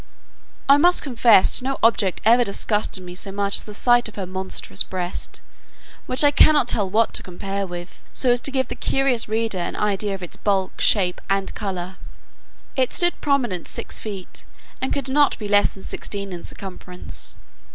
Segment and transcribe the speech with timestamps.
[0.67, 4.25] I must confess no object ever disgusted me so much as the sight of her
[4.25, 5.41] monstrous breast,
[6.07, 9.59] which I cannot tell what to compare with, so as to give the curious reader
[9.59, 11.97] an idea of its bulk, shape, and colour.
[12.75, 14.43] It stood prominent six feet,
[14.81, 17.35] and could not be less than sixteen in circumference.